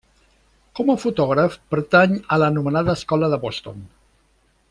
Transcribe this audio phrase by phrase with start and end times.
[0.79, 3.85] Com a fotògraf, pertany a l'anomenada escola de Boston.